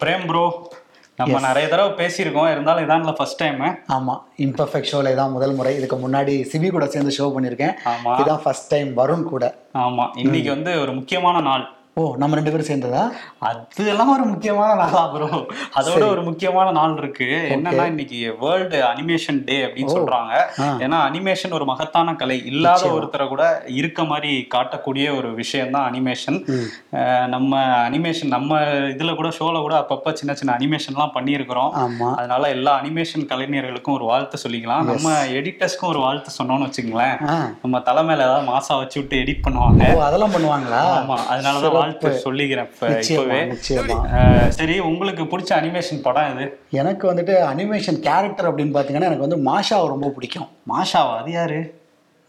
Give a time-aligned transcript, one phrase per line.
[0.00, 0.68] Frame bro
[1.16, 2.50] நம்ம நிறைய தடவை பேசியிருக்கோம்.
[2.50, 5.76] இருந்தாலும் இதான் ஃபர்ஸ்ட் டைம் ஆமா இம்பர்ஃபெக்ட் ஷோல இதான் முதல் முறை.
[5.76, 7.72] இதுக்கு முன்னாடி சிவி கூட சேர்ந்து ஷோ பண்ணியிருக்கேன்.
[7.84, 8.12] ஆமா.
[8.20, 9.54] இதான் ஃபர்ஸ்ட் டைம் வருண் கூட.
[9.74, 11.75] ஆமா இன்னைக்கு வந்து ஒரு முக்கியமான நாள்.
[12.00, 13.02] ஓ நம்ம ரெண்டு பேரும் சேர்ந்ததா?
[13.48, 15.28] அதெல்லாம் ஒரு முக்கியமான நாளா ப்ரோ
[15.78, 17.28] அதோட ஒரு முக்கியமான நாள் இருக்கு.
[17.54, 20.32] என்னன்னா இன்னைக்கு வேர்ல்டு அனிமேஷன் டே அப்படின்னு சொல்றாங்க.
[20.84, 22.36] ஏன்னா அனிமேஷன் ஒரு மகத்தான கலை.
[22.50, 23.44] இல்லாத ஒருத்தரை கூட
[23.80, 26.38] இருக்க மாதிரி காட்டக்கூடிய ஒரு விஷயம் தான் அனிமேஷன்
[27.36, 28.60] நம்ம அனிமேஷன் நம்ம
[28.94, 31.72] இதுல கூட ஷோல கூட அப்பப்ப சின்ன சின்ன அனிமேஷன்லாம் பண்ணியிருக்கிறோம்.
[32.20, 34.84] அதனால எல்லா அனிமேஷன் கலைஞர்களுக்கும் ஒரு வாழ்த்து சொல்லிக்கலாம்.
[34.92, 37.16] நம்ம எடிட்டர்ஸ்க்கும் ஒரு வாழ்த்து சொன்னோம்னு வச்சுங்களேன்
[37.64, 39.82] நம்ம தலைமையில ஏதாவது மாசா வச்சு விட்டு எடிட் பண்ணுவாங்க.
[40.10, 40.84] அதெல்லாம் பண்ணுவாங்களா?
[41.00, 41.18] ஆமா.
[41.32, 42.68] அதனாலதான் வாழ்த்து சொல்லிக்கிறேன்
[43.10, 43.40] இப்பவே.
[44.58, 46.46] சரி உங்களுக்கு பிடிச்ச அனிமேஷன் படம் இது
[46.82, 50.48] எனக்கு வந்துட்டு அனிமேஷன் கேரக்டர் அப்படின்னு பார்த்தீங்கன்னா எனக்கு வந்து மாஷாவை ரொம்ப பிடிக்கும்.
[50.72, 51.12] மாஷாவா?
[51.22, 51.58] அது யாரு?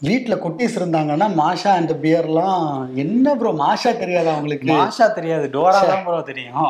[0.01, 2.65] வீட்டில் குட்டீஸ் இருந்தாங்கன்னா மாஷா அண்ட் பியர்லாம்
[3.03, 5.45] என்ன ப்ரோ மாஷா தெரியாதா அவங்களுக்கு மாஷா தெரியாது.
[5.55, 6.67] டோரா தான் ப்ரோ தெரியும்.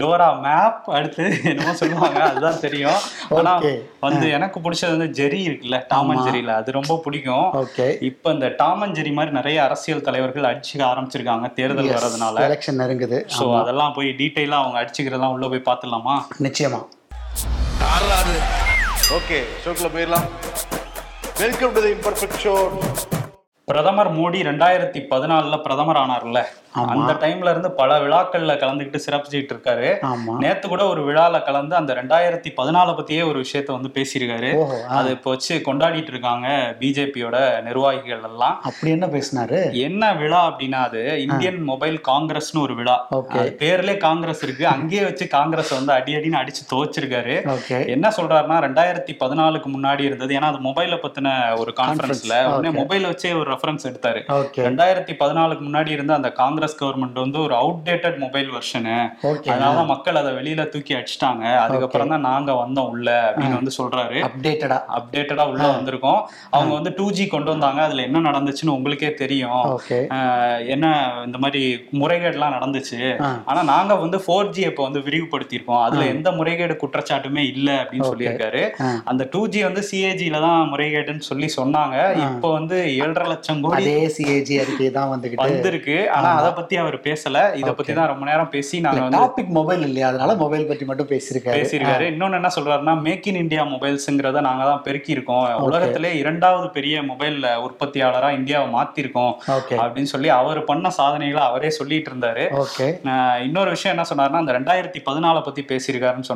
[0.00, 2.20] டோரா மேப் அடுத்து என்னமோ சொல்லுவாங்க.
[2.28, 3.00] அதுதான் தெரியும்.
[3.38, 3.74] ஆனா Okay.
[4.04, 5.78] வந்து எனக்கு பிடிச்சது வந்து ஜெரி இருக்குல்ல.
[5.92, 7.48] டாம் அண்ட் ஜெரில அது ரொம்ப பிடிக்கும்.
[7.62, 7.88] ஓகே.
[8.10, 11.48] இப்ப இந்த டாம் அண்ட் ஜெரி மாதிரி நிறைய அரசியல் தலைவர்கள் அடிச்சுக்க ஆரம்பிச்சிருக்காங்க.
[11.58, 12.46] தேர்தல் வர்றதுனால.
[12.48, 13.20] எலெக்ஷன் நெருங்குது.
[13.38, 16.16] சோ அதெல்லாம் போய் டீட்டெயிலா அவங்க அடிச்சுக்கிறதெல்லாம் உள்ள போய் பார்த்துடலாமா?
[16.48, 16.82] நிச்சயமா.
[19.18, 19.40] ஓகே.
[19.64, 20.28] ஷோக்குள்ள போயிடலாம்.
[21.40, 22.52] Welcome to the imperfect show
[23.68, 26.38] பிரதமர் மோடி ரெண்டாயிரத்தி பதினாலில் பிரதமர் ஆனார்ல.
[26.72, 29.88] அந்த டைம்ல இருந்து பல விழாக்கள்ல கலந்துக்கிட்டு சிறப்பிச்சுட்டு இருக்காரு.
[30.42, 34.50] நேத்து கூட ஒரு விழால கலந்து அந்த ரெண்டாயிரத்தி பதினால பத்தியே ஒரு விஷயத்த வந்து பேசியிருக்காரு.
[34.98, 36.48] அது இப்போ வச்சு கொண்டாடிட்டு இருக்காங்க
[36.80, 38.56] பிஜேபியோட நிர்வாகிகள் எல்லாம்.
[38.68, 39.72] அப்படி என்ன பேசினாரு?
[39.72, 42.96] என்ன விழா அப்படின்னா அது இந்தியன் மொபைல் காங்கிரஸ்னு ஒரு விழா.
[43.62, 44.66] பேர்லயே காங்கிரஸ் இருக்கு.
[44.66, 47.36] அங்கேயே வச்சு காங்கிரஸ் வந்து அடி அடின்னு அடிச்சு துவச்சிருக்காரு.
[47.96, 50.34] என்ன சொல்றாருன்னா ரெண்டாயிரத்தி பதினாலுக்கு முன்னாடி இருந்தது.
[50.38, 54.22] ஏன்னா அது மொபைல பத்தின ஒரு கான்ஃபரன்ஸ்ல உடனே மொபைல வச்சே ஒரு ரெஃபரன்ஸ் எடுத்தாரு.
[54.68, 58.96] ரெண்டாயிரத்தி பதினாலுக்கு முன்னாடி இருந்த அந்த காங்கிரஸ் கவர்மெண்ட் வந்து ஒரு அவுடேட்டட் மொபைல் வெர்ஷனு
[59.52, 61.44] அதனால மக்கள் அதை வெளியில தூக்கி அடிச்சிட்டாங்க.
[61.64, 64.18] அதுக்கப்புறம் தான் நாங்க வந்தோம் உள்ள அப்படின்னு வந்து சொல்றாரு.
[64.28, 66.20] அப்டேட்டடா அப்டேட்டடா உள்ள வந்திருக்கோம்.
[66.56, 67.80] அவங்க வந்து டூ ஜி கொண்டு வந்தாங்க.
[67.88, 69.64] அதுல என்ன நடந்துச்சுன்னு உங்களுக்கே தெரியும்.
[70.74, 70.86] என்ன
[71.26, 71.62] இந்த மாதிரி
[72.02, 73.00] முறைகேடுலாம் நடந்துச்சு.
[73.50, 75.82] ஆனா நாங்க வந்து ஃபோர் ஜி இப்ப வந்து விரிவுபடுத்தியிருக்கோம்.
[75.86, 78.64] அதுல எந்த முறைகேடு குற்றச்சாட்டுமே இல்ல அப்படின்னு சொல்லியிருக்காரு.
[79.12, 81.96] அந்த டூ ஜி வந்து சிஏஜில தான் முறைகேடுன்னு சொல்லி சொன்னாங்க.
[82.26, 85.44] இப்போ வந்து ஏழரை லட்சம் கோடி அதே சிஏஜி அறிக்கை தான் வந்துகிட்டு.
[85.46, 85.96] வந்திருக்கு.
[86.16, 87.36] ஆனா அத பத்தி அவர் பேசல.
[87.60, 90.08] இத பத்தி தான் ரொம்ப நேரம் பேசி நாங்க டாபிக் மொபைல் இல்லையா?
[90.10, 91.56] அதனால மொபைல் பத்தி மட்டும் பேசியிருக்காரு.
[91.58, 92.06] பேசியிருக்காரு.
[92.12, 97.38] இன்னொன்னு என்ன சொல்றாருன்னா மேக் இன் இந்தியா மொபைல்ஸ்ங்கிறத நாங்க தான் பெருக்கி இருக்கோம் உலகத்திலே இரண்டாவது பெரிய மொபைல்
[97.66, 99.32] உற்பத்தியாளரா இந்தியாவை மாத்திருக்கோம்
[99.80, 102.44] அப்படின்னு சொல்லி அவர் பண்ண சாதனைகளை அவரே சொல்லிட்டு இருந்தாரு.
[103.46, 106.28] இன்னொரு விஷயம் என்ன சொன்னாருன்னா அந்த ரெண்டாயிரத்தி பதினாலை பத்தி பேசியிருக்காருன்னு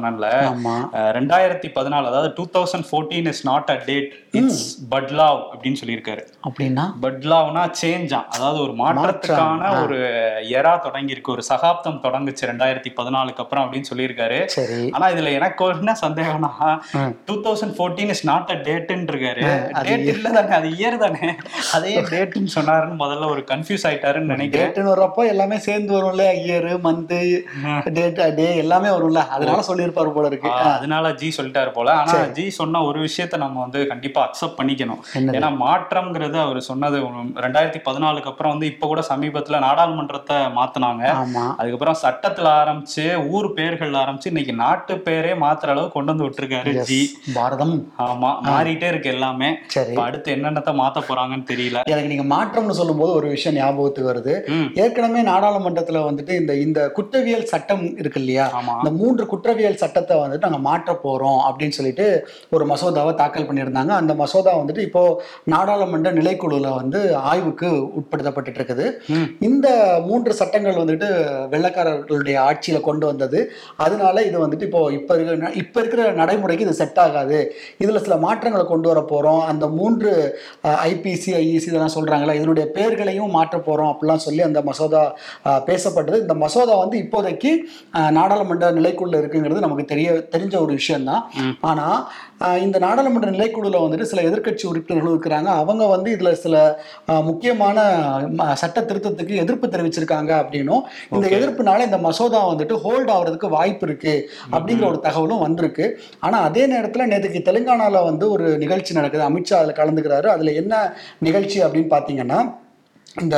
[0.99, 6.23] ஆஹ் ரெண்டாயிரத்தி பதினாலு அதாவது two thousand fourteen is not a date it's பட்லாவ் அப்படின்னு சொல்லியிருக்காரு.
[6.47, 6.85] அப்படின்னா?
[7.05, 9.99] பட்லாவ்னா சேஞ்சா அதாவது ஒரு மாற்றத்துக்கான ஒரு
[10.59, 14.39] எரா தொடங்கி இருக்கு ஒரு சகாப்தம் தொடங்குச்சு ரெண்டாயிரத்தி பதினாலுக்கு அப்புறம் அப்படின்னு சொல்லியிருக்காரு.
[14.57, 14.81] சரி.
[14.97, 16.51] ஆனா இதுல எனக்கு என்ன சந்தேகம்னா.
[17.29, 19.45] Two thousand fourteen is not a டேட்னு இருக்காரு
[19.89, 21.29] டேட் இல்ல தானே அது இயர் தானே.
[21.79, 24.67] அதே டேட்னு சொன்னாருன்னு முதல்ல ஒரு கன்ஃபியூஸ் ஆயிட்டாருன்னு நினைக்கிறேன்.
[24.67, 27.15] டேட்டுன்னு வர்றப்போ எல்லாமே சேர்ந்து வரும்ல இயர் மந்த்
[27.99, 29.23] டேட் டே எல்லாமே வரும்ல?
[29.37, 30.51] அதனால சொல்லியிருப்பாரு போல இருக்கு.
[30.77, 31.91] அதனால ஜி சொல்லிட்டாரு போல.
[32.03, 35.01] ஆனா ஜி சொன்ன ஒரு விஷயத்த நம்ம வந்து கண்டிப்பா அக்செப்ட் பண்ணிக்கணும்?
[35.39, 36.97] ஏன்னா மாற்றம்ங்கிறது அவர் சொன்னது
[37.45, 39.61] ரெண்டாயிரத்தி பதினாலுக்கு அப்புறம் வந்து இப்ப கூட சமீபத்துல
[39.95, 41.05] நாடாளுமன்றத்தை மாத்துனாங்க.
[41.59, 47.01] அதுக்கப்புறம் சட்டத்துல ஆரம்பிச்சு ஊர் பெயர்கள்ல ஆரம்பிச்சு இன்னைக்கு நாட்டு பேரே மாத்துற அளவு கொண்டு வந்து விட்டுருக்காரு ஜி.
[47.37, 47.75] பாரதம்.
[48.07, 49.51] ஆமா மாறிட்டே இருக்கு எல்லாமே.
[49.75, 49.95] சரி.
[50.07, 51.81] அடுத்து என்னென்னத்த மாத்த போறாங்கன்னு தெரியல.
[51.93, 54.35] எனக்கு நீங்க மாற்றம்னு சொல்லும்போது ஒரு விஷயம் ஞாபகத்துக்கு வருது.
[54.85, 58.47] ஏற்கனவே நாடாளுமன்றத்துல வந்துட்டு இந்த இந்த குற்றவியல் சட்டம் இருக்கு இல்லையா?
[58.81, 62.07] இந்த மூன்று குற்றவியல் சட்டத்தை வந்துட்டு நாங்க மாற்ற போறோம் அப்படின்னு சொல்லிட்டு
[62.55, 63.93] ஒரு மசோதாவை தாக்கல் பண்ணியிருந்தாங்க.
[64.03, 65.05] அந்த மசோதா வந்துட்டு இப்போ
[65.55, 67.01] நாடாளுமன்ற நிலைக்குழுல வந்து
[67.31, 67.69] ஆய்வுக்கு
[67.99, 68.87] உட்படுத்தப்பட்டு இருக்குது.
[69.49, 69.69] இந்த
[70.07, 71.09] மூன்று சட்டங்கள் வந்துட்டு
[71.53, 73.39] வெள்ளக்காரர்களுடைய ஆட்சியில கொண்டு வந்தது.
[73.79, 77.39] அதனால இது வந்துட்டு இப்போ இப்ப இருக்கிற இப்ப இருக்கிற நடைமுறைக்கு இது செட் ஆகாது.
[77.79, 79.43] இதுல சில மாற்றங்களை கொண்டு வர போறோம்.
[79.45, 80.11] அந்த மூன்று
[80.85, 85.03] ஐபிசி ஐஇசி இதெல்லாம் சொல்றாங்களா இதனுடைய பேர்களையும் மாற்ற போறோம் அப்படிலாம் சொல்லி அந்த மசோதா
[85.67, 86.21] பேசப்பட்டது.
[86.21, 87.53] இந்த மசோதா வந்து இப்போதைக்கு
[88.11, 91.23] நாடாளுமன்ற நிலைக்குள்ள இருக்குங்கிறது நமக்கு தெரிய தெரிஞ்ச ஒரு விஷயம்தான்.
[91.41, 91.55] ம்.
[91.63, 91.89] ஆனா
[92.41, 95.51] அஹ், இந்த நாடாளுமன்ற நிலைக்குழுல வந்துட்டு சில எதிர்க்கட்சி உறுப்பினர்கள் இருக்கிறாங்க.
[95.57, 96.55] அவங்க வந்து இதுல சில
[97.25, 97.79] முக்கியமான
[98.55, 104.87] சட்ட திருத்தத்துக்கு எதிர்ப்பு தெரிவிச்சிருக்காங்க அப்படின்னும் இந்த எதிர்ப்புனால இந்த மசோதா வந்துட்டு ஹோல்ட் ஆகுறதுக்கு வாய்ப்பு இருக்கு அப்படிங்கிற
[104.87, 106.01] ஒரு தகவலும் வந்திருக்கு.
[106.21, 109.29] ஆனா அதே நேரத்துல நேற்றுக்கு தெலுங்கானால வந்து ஒரு நிகழ்ச்சி நடக்குது.
[109.31, 110.27] அமித்ஷா அதுல கலந்துக்கிறாரு.
[110.27, 112.41] அதுல என்ன நிகழ்ச்சி அப்படின்னு பாத்தீங்கன்னா
[113.23, 113.37] இந்த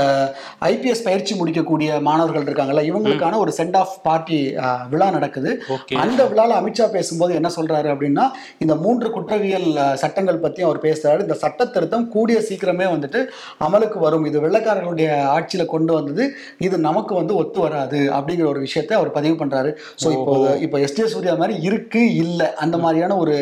[0.68, 4.38] ஐபிஎஸ் பயிற்சி முடிக்கக்கூடிய மாணவர்கள் இருக்காங்கல்ல இவங்களுக்கான ஒரு சென்ட் ஆஃப் பார்ட்டி
[4.92, 5.50] விழா நடக்குது.
[6.04, 8.24] அந்த விழால அமித்ஷா பேசும்போது என்ன சொல்றாரு அப்படின்னா
[8.64, 9.68] இந்த மூன்று குற்றவியல்
[10.02, 11.20] சட்டங்கள் பத்தி அவர் பேசுறாரு.
[11.26, 13.20] இந்த சட்ட திருத்தம் கூடிய சீக்கிரமே வந்துட்டு
[13.66, 14.24] அமலுக்கு வரும்.
[14.30, 16.26] இது வெள்ளைக்காரர்களுடைய ஆட்சியில கொண்டு வந்தது.
[16.68, 19.72] இது நமக்கு வந்து ஒத்து வராது அப்படிங்கிற ஒரு விஷயத்தை அவர் பதிவு பண்றாரு.
[20.04, 20.36] ஸோ இப்போ
[20.66, 20.96] இப்போ எஸ்.
[21.00, 23.36] ஜே சூர்யா மாதிரி இருக்கு இல்லை அந்த மாதிரியான ஒரு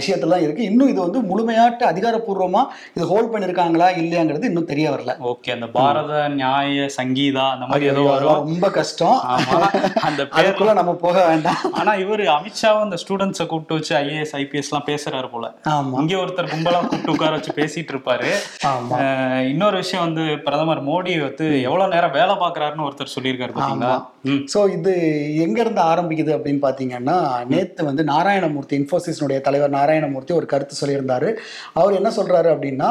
[0.00, 0.64] விஷயத்தெல்லாம் இருக்கு.
[0.70, 2.64] இன்னும் இது வந்து முழுமையாட்டு அதிகாரப்பூர்வமா
[2.96, 5.14] இது ஹோல்ட் பண்ணிருக்காங்களா இல்லையாங்கிறது இன்னும் தெரிய வரல.
[5.34, 5.54] ஓகே.
[5.58, 8.36] அந்த பாரத நியாய சங்கீதா அந்த மாதிரி ஏதோ வரும்.
[8.40, 9.16] ரொம்ப கஷ்டம்.
[10.08, 11.60] அந்த பேர் அதுக்குள்ள நம்ம போக வேண்டாம்.
[11.78, 15.46] ஆனா இவரு அமித்ஷாவும் இந்த ஸ்டூடெண்ட்ஸை கூப்பிட்டு வச்சு ஐஏஎஸ் ஐபிஎஸ் எல்லாம் பேசுறாரு போல.
[16.02, 18.30] இங்க ஒருத்தர் கும்பலா கூப்பிட்டு உட்கார வச்சு பேசிட்டு இருப்பாரு.
[19.52, 23.96] இன்னொரு விஷயம் வந்து பிரதமர் மோடி வந்து எவ்வளவு நேரம் வேலை பாக்குறாருன்னு ஒருத்தர் சொல்லியிருக்காரு பாத்தீங்களா.
[24.54, 24.94] ஸோ இது
[25.44, 27.18] எங்க இருந்து ஆரம்பிக்குது அப்படின்னு பார்த்தீங்கன்னா
[27.52, 31.28] நேத்து வந்து நாராயணமூர்த்தி இன்ஃபோசிஸ்னுடைய தலைவர் நாராயணமூர்த்தி ஒரு கருத்து சொல்லியிருந்தாரு.
[31.80, 32.90] அவர் என்ன சொல்றாரு அப்படின்னா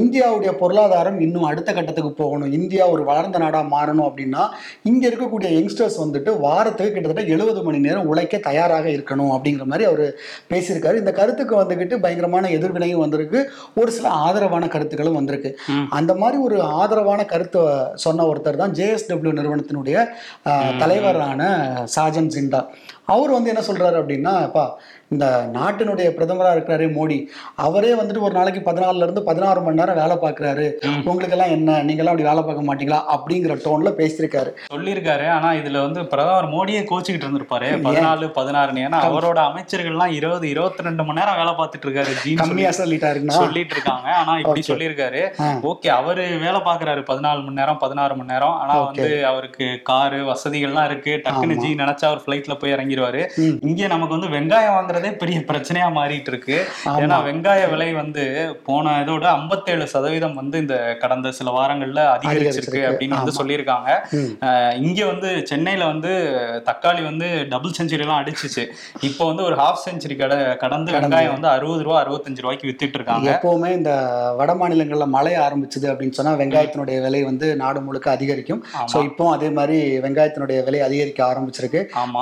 [0.00, 2.52] இந்தியாவுடைய பொருளாதாரம் இன்னும் அடுத்த கட்டத்துக்கு போகணும்.
[2.58, 4.42] இந்தியா ஒரு வளர்ந்த நாடா மாறணும் அப்படின்னா
[4.90, 10.04] இங்க இருக்கக்கூடிய யங்ஸ்டர்ஸ் வந்துட்டு வாரத்துக்கு கிட்டத்தட்ட எழுபது மணி நேரம் உழைக்க தயாராக இருக்கணும் அப்படிங்கிற மாதிரி அவர்
[10.52, 11.02] பேசியிருக்காரு.
[11.02, 13.42] இந்த கருத்துக்கு வந்துக்கிட்டு பயங்கரமான எதிர்வினையும் வந்திருக்கு.
[13.80, 15.52] ஒரு சில ஆதரவான கருத்துக்களும் வந்திருக்கு.
[15.98, 17.62] அந்த மாதிரி ஒரு ஆதரவான கருத்தை
[18.04, 20.06] சொன்ன ஒருத்தர் தான் ஜேஎஸ்டபிள்யூ நிறுவனத்தினுடைய
[20.82, 21.42] தலைவரான
[21.96, 22.62] சாஜன் ஜிண்டா.
[23.14, 24.64] அவர் வந்து என்ன சொல்றாரு அப்படின்னா அப்பா
[25.12, 27.16] இந்த நாட்டினுடைய பிரதமராக இருக்கிறாரே மோடி.
[27.54, 30.66] அவரே வந்துட்டு ஒரு நாளைக்கு பதினாலுல இருந்து பதினாறு மணி நேரம் வேலை பார்க்குறாரு.
[31.04, 31.78] உங்களுக்கெல்லாம் என்ன?
[31.82, 32.98] நீங்கெல்லாம் அப்படி வேலை பார்க்க மாட்டீங்களா?
[33.14, 34.50] அப்படிங்கிற டோன்ல பேசியிருக்காரு.
[34.74, 35.24] சொல்லியிருக்காரு.
[35.28, 37.70] ஆனா இதுல வந்து பிரதமர் மோடியே கோச்சுக்கிட்டு இருந்திருப்பாரு.
[37.86, 38.84] பதினாலு பதினாறுன்னு.
[38.86, 43.36] ஏன்னா அவரோட அமைச்சர்கள்லாம் இருபது இருபத்தி ரெண்டு மணி நேரம் வேலை பார்த்துட்டு இருக்காரு ஜீன் கம்மியா சொல்லிட்டாருன்னா?
[43.40, 45.24] சொல்லிட்டு இருக்காங்க ஆனா இப்படி சொல்லியிருக்காரு.
[45.72, 48.56] ஓகே அவரு வேலை பாக்குறாரு பதினாலு மணி நேரம் பதினாறு மணி நேரம்.
[48.62, 51.20] ஆனா வந்து அவருக்கு காரு வசதிகள்லாம் இருக்கு.
[51.24, 52.98] டக்குன்னு ஜி நினைச்சா அவர் ஃபிளைட்ல போய் இறங்கிடுவாரு
[53.42, 53.56] ம்.
[53.68, 56.56] இங்க நமக்கு வந்து வெங்காயம் வாங்குறதே பெரிய பிரச்சனையா மாறிட்டு இருக்கு
[56.98, 58.24] ஏன்னா வெங்காய விலை வந்து
[58.66, 59.58] போன இதோட 57%
[59.92, 62.56] சதவீதம் வந்து இந்த கடந்த சில வாரங்கள்ல அதிகரிச்சிருக்கு.
[62.88, 63.88] அப்படின்னு வந்து சொல்லியிருக்காங்க.
[64.82, 66.12] இங்க வந்து சென்னையில வந்து
[66.68, 68.64] தக்காளி வந்து டபுள் செஞ்சுரி எல்லாம் அடிச்சிச்சு.
[69.08, 73.28] இப்போ வந்து ஒரு ஹாஃப் செஞ்சுரி கட கடந்து வெங்காயம் வந்து அறுபது ரூபா அறுபத்தஞ்சு ரூபாய்க்கு வித்துட்டு இருக்காங்க.
[73.34, 73.92] எப்பவுமே இந்த
[74.38, 74.78] வட மாநிலங்கள்ல
[75.10, 78.62] மழை ஆரம்பிச்சது அப்படின்னு சொன்னா வெங்காயத்தினுடைய விலை வந்து நாடு முழுக்க அதிகரிக்கும்.
[78.86, 81.80] ஸோ இப்போ அதே மாதிரி வெங்காயத்தினுடைய விலை அதிகரிக்க ஆரம்பிச்சிருக்கு.
[82.00, 82.20] ஆமா.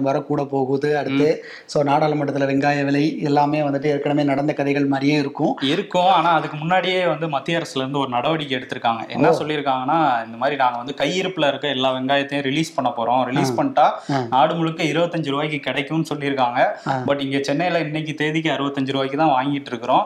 [0.00, 1.28] நாடாளுமன்றம் வர கூட போகுது அடுத்து.
[1.72, 5.52] ஸோ நாடாளுமன்றத்துல வெங்காய விலை எல்லாமே வந்துட்டு ஏற்கனவே நடந்த கதைகள் மாதிரியே இருக்கும்.
[5.72, 6.10] இருக்கும்.
[6.18, 9.02] ஆனா அதுக்கு முன்னாடியே வந்து மத்திய அரசுல இருந்து ஒரு நடவடிக்கை எடுத்திருக்காங்க.
[9.16, 13.22] என்ன சொல்லியிருக்காங்கன்னா இந்த மாதிரி நாங்க வந்து கையிருப்புல இருக்க எல்லா வெங்காயத்தையும் ரிலீஸ் பண்ண போறோம்.
[13.30, 13.86] ரிலீஸ் பண்ணிட்டா.
[14.34, 16.60] நாடு முழுக்க இருபத்தஞ்சு ரூபாய்க்கு கிடைக்கும்னு சொல்லியிருக்காங்க.
[17.08, 20.04] பட் இங்க சென்னையில இன்னைக்கு தேதிக்கு அறுபத்தஞ்சு ரூபாய்க்கு தான் வாங்கிட்டு இருக்கிறோம்.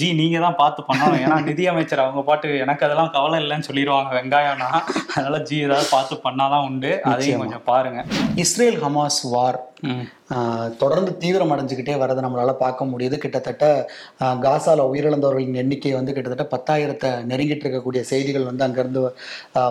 [0.00, 1.20] ஜி நீங்க தான் பார்த்து பண்ணணும்.
[1.24, 4.70] ஏன்னா நிதியமைச்சர் அவங்க பாட்டு எனக்கு அதெல்லாம் கவலை இல்லைன்னு சொல்லிடுவாங்க வெங்காயம்னா.
[5.14, 6.92] அதனால ஜி ஏதாவது பார்த்து பண்ணாதான் உண்டு.
[7.12, 8.00] அதையும் கொஞ்சம் பாருங்க.
[8.44, 9.60] இஸ்ரேல் ஹமாஸ் வார் ம்.
[9.60, 9.68] ஆஹ்
[10.82, 13.16] தொடர்ந்து தீவிரம் அடைஞ்சுக்கிட்டே வரதை நம்மளால பார்க்க முடியுது.
[13.22, 13.64] கிட்டத்தட்ட
[14.44, 19.02] காசால உயிரிழந்தவர்களின் எண்ணிக்கை வந்து கிட்டத்தட்ட பத்தாயிரத்தை நெருங்கிட்டு இருக்கக்கூடிய செய்திகள் வந்து அங்கேருந்து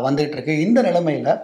[0.06, 0.56] வந்துகிட்டு இருக்கு.
[0.66, 1.36] இந்த நிலைமையில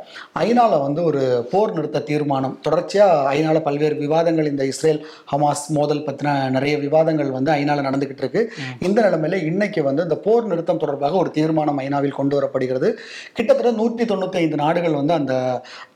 [0.46, 1.22] ஐநால வந்து ஒரு
[1.52, 5.02] போர் நிறுத்த தீர்மானம் தொடர்ச்சியா ஐநால பல்வேறு விவாதங்கள் இந்த இஸ்ரேல்
[5.34, 8.44] ஹமாஸ் மோதல் பத்தின நிறைய விவாதங்கள் வந்து ஐநால நடந்துகிட்டு இருக்கு.
[8.88, 12.90] இந்த நிலைமையில இன்னைக்கு வந்து இந்த போர் நிறுத்தம் தொடர்பாக ஒரு தீர்மானம் ஐநாவில் கொண்டு வரப்படுகிறது.
[13.38, 15.34] கிட்டத்தட்ட நூற்றி தொண்ணூத்தி ஐந்து நாடுகள் வந்து அந்த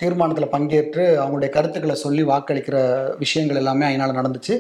[0.03, 2.23] தீர்மானத்தில் பங்கேற்று அவங்களுடைய கருத்துக்களை சொல்லி
[2.59, 2.77] வாக்களிக்கிற
[3.23, 4.55] விஷயங்கள் எல்லாமே அதனால் நடந்துச்சு.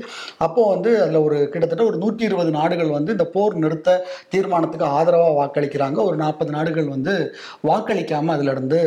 [0.45, 3.97] அப்போது வந்து அதில் ஒரு கிட்டத்தட்ட ஒரு நூற்றி இருபது நாடுகள் வந்து இந்த போர் நிறுத்த
[4.33, 5.97] தீர்மானத்துக்கு ஆதரவாக வாக்களிக்கிறாங்க.
[6.09, 7.13] ஒரு நாற்பது நாடுகள் வந்து
[7.69, 8.79] வாக்களிக்காமல் அதிலிருந்து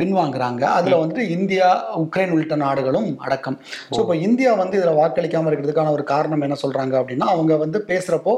[0.00, 0.62] பின்வாங்குறாங்க.
[0.78, 1.68] அதில் வந்துட்டு இந்தியா
[2.04, 3.58] உக்ரைன் உள்ளிட்ட நாடுகளும் அடக்கம்.
[3.94, 8.34] ஸோ இப்போ இந்தியா வந்து இதில் வாக்களிக்காமல் இருக்கிறதுக்கான ஒரு காரணம் என்ன சொல்கிறாங்க அப்படின்னா அவங்க வந்து பேசுகிறப்போ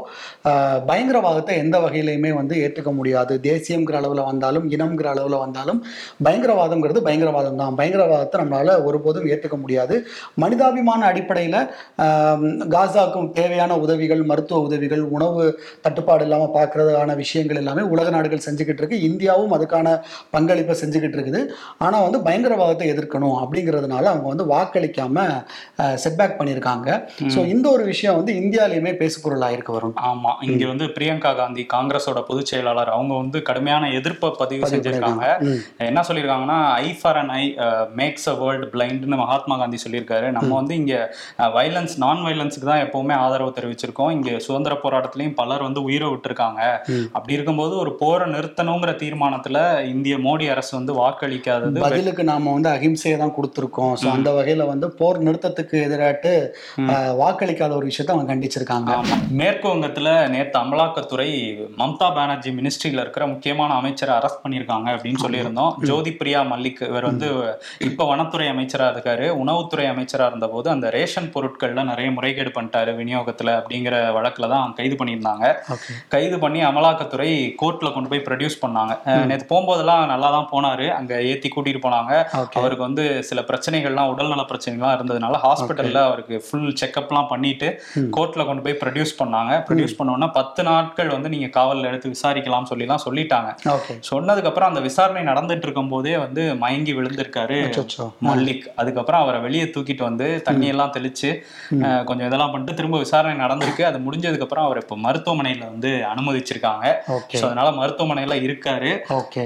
[0.91, 3.33] பயங்கரவாதத்தை எந்த வகையிலையுமே வந்து ஏற்றுக்க முடியாது.
[3.49, 5.81] தேசியங்கிற அளவில் வந்தாலும் இனம்ங்கிற அளவில் வந்தாலும்
[6.27, 9.88] பயங்கரவாதம்ங்கிறது பயங்கரவாதம் தான் பயங்கரவாதத்தை நம்மளால் ஒருபோதும் ஏற்றுக்க முடியாது.
[10.43, 11.59] மனிதாபிமான அடிப்படையில்
[12.75, 15.43] காசாக்கும் தேவையான உதவிகள் மருத்துவ உதவிகள் உணவு
[15.85, 18.99] தட்டுப்பாடு இல்லாமல் பார்க்கறதுக்கான விஷயங்கள் எல்லாமே உலக நாடுகள் செஞ்சுக்கிட்டு இருக்கு.
[19.09, 19.87] இந்தியாவும் அதுக்கான
[20.35, 21.41] பங்களிப்பை செஞ்சுக்கிட்டு இருக்குது.
[21.85, 25.25] ஆனால் வந்து பயங்கரவாதத்தை எதிர்க்கணும் அப்படிங்கிறதுனால அவங்க வந்து வாக்களிக்காம
[26.03, 26.89] செட்பேக் பண்ணியிருக்காங்க.
[27.35, 30.31] ஸோ இந்த ஒரு விஷயம் வந்து இந்தியாலையுமே பேசுபொருளாக இருக்க வரும் ஆமா.
[30.49, 35.25] இங்க வந்து பிரியங்கா காந்தி காங்கிரஸோட பொதுச் செயலாளர் அவங்க வந்து கடுமையான எதிர்ப்பை பதிவு செஞ்சிருக்காங்க.
[35.89, 37.43] என்ன சொல்லியிருக்காங்கன்னா eye for an eye
[38.01, 40.27] makes a world பிளைண்ட்னு Mahatma Gandhi சொல்லியிருக்காரு.
[40.37, 40.95] நம்ம வந்து இங்க
[41.57, 44.11] வைலன்ஸ் நான் வைலன்ஸுக்கு தான் எப்பவுமே ஆதரவு தெரிவிச்சிருக்கோம்.
[44.17, 46.61] இங்க சுதந்திர போராட்டத்திலையும் பலர் வந்து உயிரை விட்டுருக்காங்க.
[47.15, 49.57] அப்படி இருக்கும்போது ஒரு போரை நிறுத்தணுங்கிற தீர்மானத்துல
[49.93, 53.93] இந்திய மோடி அரசு வந்து வாக்களிக்காதது பதிலுக்கு நாம வந்து அகிம்சையை தான் கொடுத்துருக்கோம்.
[54.01, 56.33] ஸோ அந்த வகையில வந்து போர் நிறுத்தத்துக்கு எதிராட்டு
[57.21, 58.91] வாக்களிக்காத ஒரு விஷயத்தை அவங்க கண்டிச்சிருக்காங்க.
[59.41, 61.29] மேற்கு வங்கத்துல நேத்து அமலாக்கத்துறை
[61.81, 65.73] மம்தா பானர்ஜி மினிஸ்ட்ரியில இருக்கிற முக்கியமான அமைச்சரை அரெஸ்ட் பண்ணியிருக்காங்க அப்படின்னு சொல்லியிருந்தோம்.
[65.89, 67.27] ஜோதி பிரியா மல்லிக் இவர் வந்து
[67.87, 69.25] இப்ப வனத்துறை அமைச்சரா இருக்காரு.
[69.43, 74.95] உணவு உணவுத்துறை அமைச்சரா இருந்தபோது அந்த ரேஷன் பொருட்கள்ல நிறைய முறைகேடு பண்ணிட்டாரு விநியோகத்துல அப்படிங்கிற வழக்குல தான் கைது
[74.99, 75.45] பண்ணியிருந்தாங்க.
[76.13, 77.27] கைது பண்ணி அமலாக்கத்துறை
[77.61, 78.93] கோர்ட்ல கொண்டு போய் ப்ரொடியூஸ் பண்ணாங்க.
[79.31, 80.87] நேத்து போகும்போதெல்லாம் நல்லா தான் போனாரு.
[80.99, 82.13] அங்க ஏத்தி கூட்டிட்டு போனாங்க.
[82.61, 87.69] அவருக்கு வந்து சில பிரச்சனைகள்லாம் உடல்நல பிரச்சனைகள்லாம் இருந்ததுனால ஹாஸ்பிட்டல்ல அவருக்கு ஃபுல் செக்அப்லாம் பண்ணிட்டு
[88.17, 89.53] கோர்ட்ல கொண்டு போய் ப்ரொடியூஸ் பண்ணாங்க.
[89.69, 93.51] ப்ரொடியூஸ் பண்ணோன்னா பத்து நாட்கள் வந்து நீங்க காவல்ல எடுத்து விசாரிக்கலாம் சொல்லிலாம் சொல்லிட்டாங்க.
[93.77, 93.95] ஓகே.
[94.11, 97.59] சொன்னதுக்கு அப்புறம் அந்த விசாரணை நடந்துட்டு இருக்கும் போதே வந்து மயங்கி விழுந்திருக்காரு
[98.29, 98.65] மல்லிக்.
[98.81, 101.29] அதுக்கப்புறம் அவரை வெளியே தூக்கிட்டு வந்து தண்ணி எல்லாம் தெளிச்சு
[102.05, 103.83] கொஞ்சம் இதெல்லாம் பண்ணிட்டு திரும்ப விசாரணை நடந்திருக்கு.
[103.83, 106.85] அது முடிஞ்சதுக்கு அப்புறம் அவர் இப்போ மருத்துவமனையில வந்து அனுமதிச்சிருக்காங்க.
[107.33, 108.91] ஸோ அதனால மருத்துவமனையில இருக்காரு.
[109.17, 109.43] ஓகே.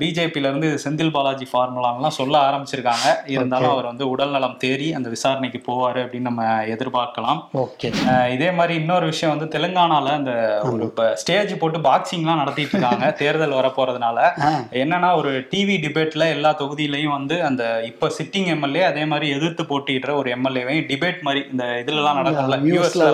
[0.00, 3.06] பிஜேபியில இருந்து செந்தில் பாலாஜி ஃபார்முலாலாம் சொல்ல ஆரம்பிச்சிருக்காங்க.
[3.34, 6.42] இருந்தாலும் அவர் வந்து உடல்நலம் தேறி அந்த விசாரணைக்கு போவாரு அப்படின்னு நம்ம
[6.74, 7.40] எதிர்பார்க்கலாம்.
[8.34, 10.32] இதே மாதிரி இன்னொரு விஷயம் வந்து தெலுங்கானால அந்த
[10.68, 12.90] ஒரு ஸ்டேஜ் போட்டு பாக்ஸிங்லாம் நடத்திட்டு இருக்காங்க.
[13.22, 14.50] தேர்தல் வர போறதுனால ஆ.
[14.80, 20.10] என்னன்னா ஒரு டிவி டிபேட்ல எல்லா தொகுதியிலையும் வந்து அந்த இப்ப சிட்டிங் எம்எல்ஏ அதே மாதிரி எதிர்த்து போட்டியிடுற
[20.20, 23.04] ஒரு எம்எல்ஏவையும் டிபேட் மாதிரி இந்த இதுல எல்லாம் நடக்கும்ல யூஎஸ்ல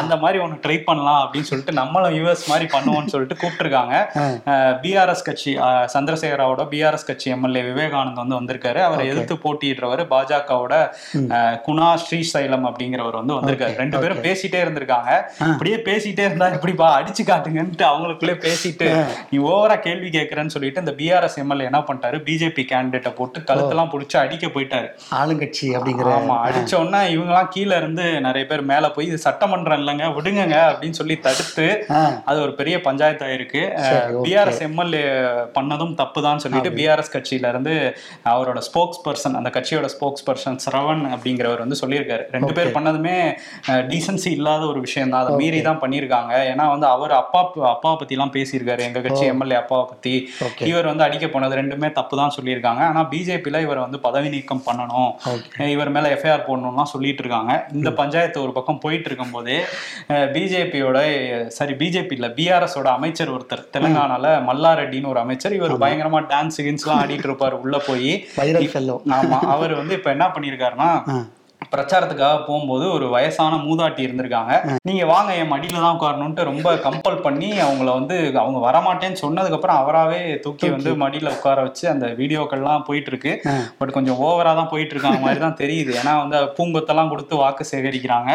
[0.00, 3.94] அந்த மாதிரி ஒன்று ட்ரை பண்ணலாம் அப்படின்னு சொல்லிட்டு நம்மளும் யூஎஸ் மாதிரி பண்ணுவோம்னு சொல்லிட்டு கூப்பிட்டுருக்காங்க.
[4.82, 5.52] பிஆர்எஸ் கட்சி
[5.94, 8.80] சந்திரசேகராவோட பிஆர்எஸ் கட்சி எம்எல்ஏ விவேகானந்த் வந்து வந்திருக்காரு.
[8.88, 10.74] அவரை எதிர்த்து போட்டியிடுறவர் பாஜகவோட
[11.66, 13.74] குணா ஸ்ரீசைலம் அப்படிங்கிறவர் வந்து வந்திருக்காரு.
[13.82, 15.10] ரெண்டு பேரும் பேசிட்டே இருந்திருக்காங்க.
[15.50, 18.88] அப்படியே பேசிட்டே இருந்தா எப்படிப்பா அடிச்சு காட்டுங்கன்ட்டு அவங்களுக்குள்ளே பேசிட்டு
[19.32, 22.18] நீ ஓவரா கேள்வி கேட்கறேன்னு சொல்லிட்டு இந்த பிஆர்எஸ் எம்எல்ஏ என்ன பண்ணிட்டாரு?
[22.28, 24.88] பிஜேபி கேண்டிடேட்டை போட்டு கழுத்தெல்லாம் பிடிச்சி அடிக்க போயிட்டாரு.
[25.20, 30.06] ஆளுங்கட்சி அப்படிங்கிற ஆமா அடிச்ச உடனே இவங்கெல்லாம் கீழ இருந்து நிறைய பேர் மேல போய் இது சட்டமன்றம் இல்லைங்க
[30.16, 31.66] விடுங்கங்க அப்படின்னு சொல்லி தடுத்து
[32.30, 33.62] அது ஒரு பெரிய பஞ்சாயத்து ஆயிருக்கு.
[34.26, 35.02] பிஆர்எஸ் எம்எல்ஏ
[35.56, 37.74] பண்ணதும் தப்பு தான் சொல்லிட்டு பிஆர்எஸ் கட்சியில இருந்து
[38.32, 42.24] அவரோட ஸ்போக்ஸ் பர்சன் அந்த கட்சியோட ஸ்போக்ஸ் பர்சன் ஸ்ரவன் அப்படிங்கிறவர் வந்து சொல்லியிருக்காரு.
[42.36, 43.16] ரெண்டு பேர் பண்ணதுமே
[43.92, 45.22] டீசன்சி இல்லாத ஒரு விஷயம் தான்.
[45.24, 46.32] அதை மீறி தான் பண்ணியிருக்காங்க.
[46.52, 47.40] ஏன்னா வந்து அவர் அப்பா
[47.74, 48.82] அப்பா பத்தி எல்லாம் பேசியிருக்காரு.
[48.88, 50.14] எங்க கட்சி எம்எல்ஏ அப்பாவை பத்தி.
[50.70, 52.82] இவர் வந்து அடிக்க போனது ரெண்டுமே தப்பு தான் சொல்லியிருக்காங்க.
[52.90, 55.10] ஆனா பிஜேபியில இவர் வந்து பதவி நீக்கம் பண்ணணும்.
[55.72, 57.52] இவர் மேல எஃப்ஐஆர் போடணும்லாம் சொல்லிட்டு இருக்காங்க.
[57.72, 59.56] இந்த பஞ்சாயத்து ஒரு பக்கம் போயிட்டு இருக்கும் போதே
[60.34, 60.98] பிஜேபியோட
[61.48, 65.56] சாரி பிஜேபி இல்ல பிஆர்எஸ் ஓட அமைச்சர் ஒருத்தர் தெலுங்கானால மல்லாரெட்டின்னு ஒரு அமைச்சர்.
[65.58, 68.12] இவர் பயங்கரமா டான்ஸ் கின்ஸ்லாம் ஆடிட்டு இருப்பாரு உள்ள போய்.
[69.18, 70.90] ஆமா அவர் வந்து இப்ப என்ன பண்ணிருக்காருன்னா
[71.72, 74.52] பிரச்சாரத்துக்காக போகும்போது ஒரு வயசான மூதாட்டி இருந்திருக்காங்க.
[74.88, 79.80] நீங்க வாங்க என் மடியில தான் உட்காரணும்ட்டு ரொம்ப கம்பல் பண்ணி அவங்கள வந்து அவங்க வரமாட்டேன்னு சொன்னதுக்கு அப்புறம்
[79.82, 83.32] அவராவே தூக்கி வந்து மடியில உட்கார வச்சு அந்த வீடியோக்கள்லாம் போயிட்டு இருக்கு.
[83.80, 85.92] பட் கொஞ்சம் ஓவரா தான் போயிட்டு இருக்காங்க மாதிரி தான் தெரியுது.
[86.00, 88.30] ஏன்னா வந்து பூங்கொத்தெல்லாம் கொடுத்து வாக்கு சேகரிக்கிறாங்க.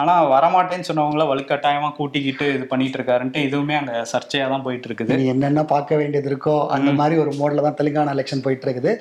[0.00, 5.64] ஆனா வரமாட்டேன்னு சொன்னவங்கள வலுக்கட்டாயமா கூட்டிக்கிட்டு இது பண்ணிட்டு இருக்காருன்ட்டு இதுவுமே அங்க சர்ச்சையா தான் போயிட்டு இருக்குது என்னென்ன
[5.72, 8.92] பார்க்க வேண்டியது இருக்கோ அந்த மாதிரி ஒரு மோட்ல தான் தெலுங்கானா எலெக்ஷன் போயிட்டு இருக்குது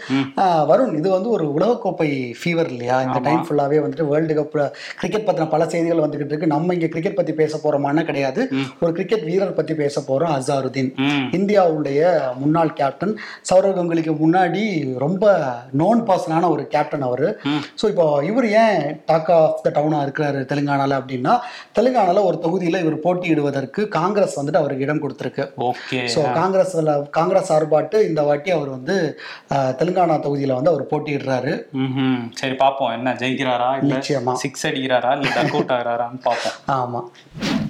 [0.69, 2.97] வருண் இது வந்து ஒரு உலகக்கோப்பை ஃபீவர் இல்லையா?
[3.07, 4.55] இந்த டைம் ஃபுல்லாவே வந்துட்டு வேர்ல்டு கப்
[4.99, 6.51] கிரிக்கெட் பத்தின பல செய்திகள் வந்துகிட்டு இருக்கு.
[6.55, 8.41] நம்ம இங்க கிரிக்கெட் பத்தி பேச போறோமானா கிடையாது.
[8.83, 10.91] ஒரு கிரிக்கெட் வீரர் பத்தி பேச போறோம் அசாருதீன்.
[11.39, 12.01] இந்தியாவுடைய
[12.41, 13.13] முன்னாள் கேப்டன்
[13.49, 14.63] சௌரவ் கங்குலிக்கு முன்னாடி
[15.05, 15.33] ரொம்ப
[15.81, 17.27] நோன் பர்சனான ஒரு கேப்டன் அவர்.
[17.81, 18.79] ஸோ இப்போ இவர் ஏன்
[19.11, 21.35] டாக் ஆஃப் த டவுனாக இருக்கிறாரு தெலுங்கானால அப்படின்னா
[21.79, 25.45] தெலுங்கானால ஒரு தொகுதியில் இவர் போட்டியிடுவதற்கு காங்கிரஸ் வந்துட்டு அவருக்கு இடம் கொடுத்துருக்கு.
[26.15, 28.95] ஸோ காங்கிரஸ்ல காங்கிரஸ் சார்பாட்டு இந்த வாட்டி அவர் வந்து
[29.79, 31.53] தெலுங்கானா தொகுதியில் வந்து அவர் போட்டியிடுறாரு.
[32.41, 33.68] சரி பாப்போம் என்ன ஜெயிக்கிறாரா?
[33.77, 33.93] இல்ல
[34.35, 37.01] சிக்ஸ் அடிக்கிறாரா இல்ல டக் அவுட் ஆகிறாரான்னு பாப்போம் ஆமா.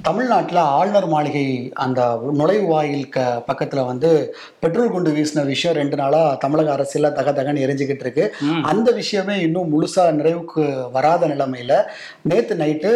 [0.04, 2.02] தமிழ்நாட்டில் ஆளுநர் மாளிகை அந்த
[2.34, 4.10] நுழைவு வாயில் க பக்கத்தில் வந்து
[4.60, 8.26] பெட்ரோல் குண்டு வீசின விஷயம் ரெண்டு நாளாக தமிழக அரசியலில் தக தகன்னு எரிஞ்சுக்கிட்டு இருக்கு.
[8.62, 11.76] அந்த விஷயமே இன்னும் முழுசாக நிறைவுக்கு வராத நிலைமையில்
[12.22, 12.92] நேற்று நைட்டு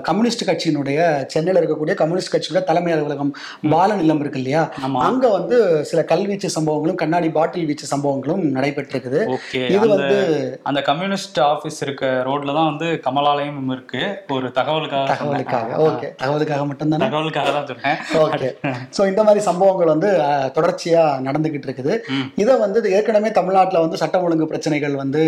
[0.00, 3.32] கம்யூனிஸ்ட் கட்சியினுடைய சென்னையில் இருக்கக்கூடிய கம்யூனிஸ்ட் கட்சியோட தலைமை அலுவலகம்
[3.70, 4.62] பாலன் இல்லம் இருக்கு இல்லையா.
[5.00, 9.20] அங்கே வந்து சில கல்வீச்சு சம்பவங்களும் கண்ணாடி பாட்டில் வீச்சு சம்பவங்களும் நடைபெற்றிருக்குது.
[9.68, 10.18] இது வந்து
[10.62, 14.02] அந்த கம்யூனிஸ்ட் ஆபீஸ் இருக்க ரோட்ல தான் வந்து கமலாலயம் இருக்கு.
[14.28, 15.06] ஒரு தகவலுக்காக.
[15.12, 15.70] தகவலுக்காக.
[15.88, 16.10] ஓகே.
[16.48, 17.04] தகவலுக்காக மட்டும்தானே?
[17.06, 18.48] தகவலுக்காக தான் சொன்னேன் ஓகே
[18.96, 20.08] ஸோ இந்த மாதிரி சம்பவங்கள் வந்து
[20.56, 21.94] தொடர்ச்சியா நடந்துகிட்டு இருக்குது.
[22.42, 25.22] இதை வந்து ஏற்கனவே தமிழ்நாட்டில் வந்து சட்டம் ஒழுங்கு பிரச்சனைகள் வந்து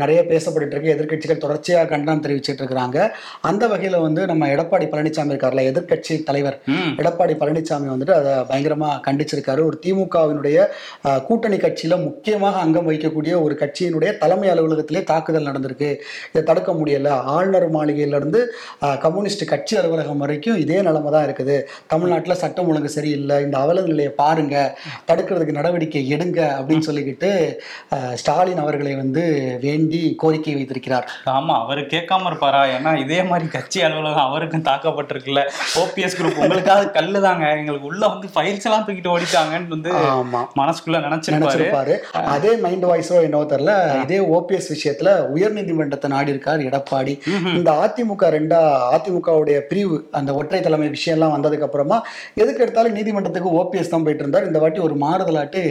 [0.00, 0.94] நிறைய பேசப்பட்டு இருக்கு.
[0.94, 2.98] எதிர்க்கட்சிகள் தொடர்ச்சியா கண்டனம் தெரிவிச்சிட்டு இருக்கிறாங்க.
[3.48, 5.92] அந்த வகையில வந்து நம்ம எடப்பாடி பழனிசாமி இருக்கார்ல எதிர்க்கட்சி
[6.24, 6.58] தலைவர்
[7.00, 7.62] எடப்பாடி பழனிசாமி
[7.92, 9.32] வந்துட்டு அதை பயங்கரமா கண்டிச்சிருக்காரு.
[9.64, 10.58] ஒரு திமுகவினுடைய
[11.28, 11.72] கூட்டணி கட்சியில
[12.04, 13.12] முக்கியமாக அங்கம் வகிக்கக்கூடிய
[13.44, 15.90] ஒரு கட்சியினுடைய தலைமை அலுவலகத்திலே தாக்குதல் நடந்திருக்கு.
[16.30, 17.00] இதை தடுக்க முடியல.
[17.34, 18.40] ஆளுநர் மாளிகையில இருந்து
[18.84, 21.56] அஹ், கம்யூனிஸ்ட் கட்சி அலுவலகம் வரைக்கும் இதே நிலைமை தான் இருக்குது.
[21.92, 23.38] தமிழ்நாட்டில் சட்டம் ஒழுங்கு சரியில்லை.
[23.46, 24.56] இந்த அவல நிலையை பாருங்க.
[25.10, 27.30] தடுக்கிறதுக்கு நடவடிக்கை எடுங்க அப்படின்னு சொல்லிக்கிட்டு
[28.20, 29.22] ஸ்டாலின் அவர்களை வந்து
[29.64, 31.06] வேண்டி கோரிக்கை வைத்திருக்கிறார்.
[31.36, 32.62] ஆமா அவரு கேட்காம இருப்பாரா?
[32.76, 35.42] ஏன்னா இதே மாதிரி கட்சி அலுவலகம் அவருக்கும் தாக்கப்பட்டிருக்குல்ல.
[35.82, 39.90] ஓபிஎஸ் குரூப் உங்களுக்காக கல்லுதாங்க எங்களுக்கு உள்ள வந்து ஃபைல்ஸ் எல்லாம் தூக்கிட்டு ஓடிட்டாங்கன்னு வந்து
[40.60, 41.42] மனசுக்குள்ள நினைச்சிருப்பாரு.
[41.44, 41.94] நினைச்சிருப்பாரு.
[42.34, 43.74] அதே மைண்ட் வாய்ஸோ என்னவோ தெரியல.
[44.04, 47.14] இதே ஓபிஎஸ் விஷயத்துல உயர்நீதிமன்றத்தை நாடி இருக்கார் எடப்பாடி
[47.58, 48.60] இந்த அதிமுக ரெண்டா
[48.94, 51.98] அதிமுகவுடைய பிரிவு அந்த ஒற்றை தலைமை விஷயம்லாம் வந்ததுக்கு அப்புறமா
[52.42, 54.46] எதுக்கு எடுத்தாலும் நீதிமன்றத்துக்கு ஓபிஎஸ் தான் போயிட்டு இருந்தார்.
[54.50, 55.62] இந்த வாட்டி ஒரு மாறுதலாட்டு?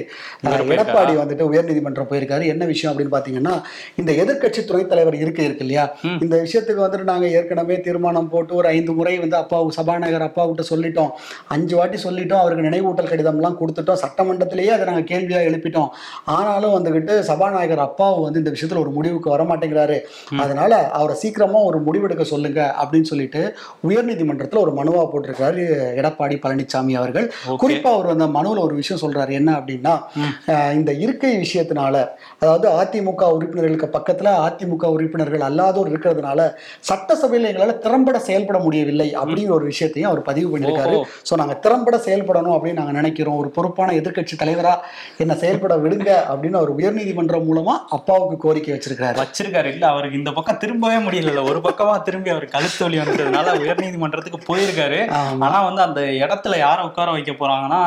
[0.75, 2.45] எடப்பாடி வந்துட்டு உயர்நீதிமன்றம் போயிருக்காரு.
[2.53, 3.55] என்ன விஷயம் அப்படின்னு பாத்தீங்கன்னா
[4.01, 5.85] இந்த எதிர்க்கட்சி துணைத் தலைவர் இருக்கை இருக்கு இல்லையா?
[6.23, 11.11] இந்த விஷயத்துக்கு வந்துட்டு நாங்க ஏற்கனவே தீர்மானம் போட்டு ஒரு ஐந்து முறை வந்து அப்பாவு சபாநாயகர் அப்பாவுகிட்ட சொல்லிட்டோம்.
[11.55, 12.41] அஞ்சு வாட்டி சொல்லிட்டோம்.
[12.43, 14.01] அவருக்கு நினைவூட்டல் கடிதம்லாம் கொடுத்துட்டோம்.
[14.03, 15.89] சட்டமன்றத்திலேயே அதை நாங்க கேள்வியா எழுப்பிட்டோம்.
[16.37, 19.97] ஆனாலும் வந்துகிட்டு சபாநாயகர் அப்பாவு வந்து இந்த விஷயத்துல ஒரு முடிவுக்கு வர மாட்டேங்கிறாரு
[20.43, 23.41] அதனால அவரை சீக்கிரமா ஒரு முடிவெடுக்க சொல்லுங்க அப்படின்னு சொல்லிட்டு
[24.33, 25.63] உயர்நீதிமன்றத்துல ஒரு மனுவா போட்டிருக்காரு
[25.99, 27.27] எடப்பாடி பழனிசாமி அவர்கள்.
[27.47, 27.57] Okay.
[27.61, 29.93] குறிப்பா அவர் அந்த மனுவுல ஒரு விஷயம் சொல்றாரு என்ன அப்படின்னா
[30.77, 31.95] இந்த இருக்கை விஷயத்தினால
[32.41, 36.39] அதாவது அதிமுக உறுப்பினர்களுக்கு பக்கத்துல அதிமுக உறுப்பினர்கள் அல்லாதோர் இருக்கிறதுனால
[36.89, 40.95] சட்டசபையில எங்களால திறம்பட செயல்பட முடியவில்லை அப்படிங்கிற ஒரு விஷயத்தையும் அவர் பதிவு பண்ணியிருக்காரு.
[40.99, 41.07] ஓஹோ.
[41.29, 43.39] சோ நாங்க திறம்பட செயல்படணும் அப்படின்னு நாங்க நினைக்கிறோம்.
[43.43, 44.73] ஒரு பொறுப்பான எதிர்க்கட்சி தலைவரா
[45.23, 49.69] என்ன செயல்பட விடுங்க அப்படின்னு அவர் உயர்நீதிமன்றம் மூலமா அப்பாவுக்கு கோரிக்கை வச்சிருக்காரு வச்சிருக்காரு.
[49.75, 53.47] இல்ல அவருக்கு இந்த பக்கம் திரும்பவே முடியல ஒரு பக்கமா திரும்பி அவர் கழுத்து வலி வந்ததுனால
[54.25, 54.99] உயர்நீதிமன்றத்துக்கு போயிருக்காரு.
[55.43, 57.79] ஆனா வந்து அந்த இடத்துல யார உட்கார வைக்க போறாங்கன்னா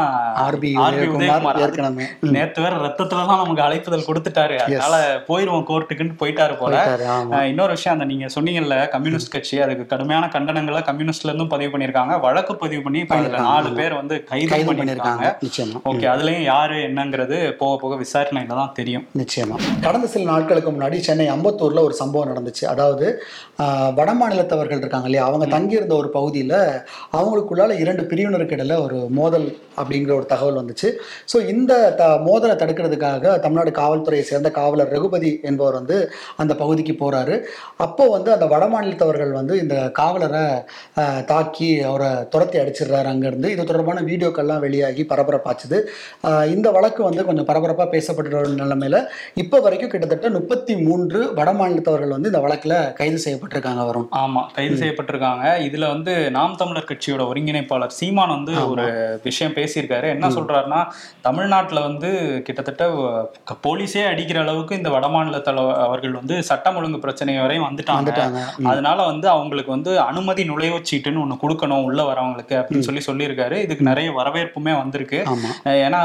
[0.44, 1.60] ஆர்பி ஆர்பி உதயகுமார்
[2.34, 4.56] நேத்து வேற ரத்தத்துல தான் நமக்கு அழைப்புதல் கொடுத்துட்டாரு.
[4.64, 4.96] அதனால
[5.28, 6.74] போயிருவோம் கோர்ட்டுக்குன்னு போயிட்டாரு போல.
[7.50, 12.54] இன்னொரு விஷயம் அந்த நீங்க சொன்னீங்கல்ல கம்யூனிஸ்ட் கட்சி அதுக்கு கடுமையான கண்டனங்களை கம்யூனிஸ்ட்ல இருந்தும் பதிவு பண்ணிருக்காங்க வழக்கு
[12.58, 15.24] பதிவு பண்ணி இப்ப நாலு பேர் வந்து கைது பண்ணிருக்காங்க
[15.90, 18.24] ஓகே அதுலயும் யாரு என்னங்கிறது போக போக விசாரணையில
[18.54, 19.04] தான் தெரியும்.
[19.20, 19.56] நிச்சயமா.
[19.84, 22.64] கடந்த சில நாட்களுக்கு முன்னாடி சென்னை அம்பத்தூர்ல ஒரு சம்பவம் நடந்துச்சு.
[22.66, 23.06] அதாவது
[23.62, 25.26] ஆஹ், வட மாநிலத்தவர்கள் இருக்காங்க இல்லையா?
[25.28, 26.58] அவங்க தங்கியிருந்த ஒரு பகுதியில்
[27.18, 29.48] அவங்களுக்குள்ளால இரண்டு பிரிவினருக்கு இடையில ஒரு மோதல்
[29.80, 30.88] அப்படிங்கிற ஒரு தகவல் வந்துச்சு.
[31.30, 35.96] ஸோ இந்த த மோதலை தடுக்கிறதுக்காக தமிழ்நாடு காவல்துறையை சேர்ந்த காவலர் ரகுபதி என்பவர் வந்து
[36.42, 37.34] அந்த பகுதிக்கு போறாரு.
[37.86, 40.44] அப்போ வந்து அந்த வட மாநிலத்தவர்கள் வந்து இந்த காவலரை
[41.30, 43.50] தாக்கி அவரை துரத்தி அடிச்சிடுறாரு அங்கேருந்து.
[43.54, 45.78] இது தொடர்பான வீடியோக்கள்லாம் வெளியாகி பரபரப்பாச்சுது.
[46.54, 49.02] இந்த வழக்கு வந்து கொஞ்சம் பரபரப்பாக பேசப்பட்டு வரும் நிலைமையில
[49.44, 54.80] இப்போ வரைக்கும் கிட்டத்தட்ட முப்பத்தி மூன்று வட மாநிலத்தவர்கள் வந்து இந்த வழக்கில் கைது செய்யப்பட்டிருக்காங்க வரும் ஆமா கைது
[54.82, 55.44] செய்யப்பட்டிருக்காங்க.
[55.68, 58.84] இதுல வந்து நாம் தமிழர் கட்சியோட ஒருங்கிணைப்பாளர் சீமான் வந்து ஒரு
[59.26, 60.06] விஷயம் பேசியிருக்காரு.
[60.14, 60.80] என்ன சொல்றாருன்னா
[61.26, 62.08] தமிழ்நாட்டுல வந்து
[62.46, 62.84] கிட்டத்தட்ட
[63.66, 68.12] போலீஸே அடிக்கிற அளவுக்கு இந்த வடமாநில தல அவர்கள் வந்து சட்டம் ஒழுங்கு பிரச்சனை வரையும் வந்துட்டாங்க.
[68.72, 73.58] அதனால வந்து அவங்களுக்கு வந்து அனுமதி நுழைவுச் சீட்டுன்னு ஒண்ணு கொடுக்கணும் உள்ள வரவங்களுக்கு அப்படின்னு சொல்லி சொல்லியிருக்காரு.
[73.66, 75.20] இதுக்கு நிறைய வரவேற்புமே வந்திருக்கு.
[75.86, 76.02] ஏன்னா